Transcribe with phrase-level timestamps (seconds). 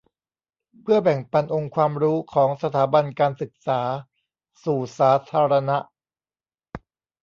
[0.81, 3.81] เพื่อแบ่งปันองค์ความรู้ของสถาบันการศึกษา
[4.63, 5.77] สู่สาธารณะ